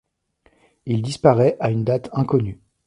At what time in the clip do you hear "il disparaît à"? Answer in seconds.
0.87-1.69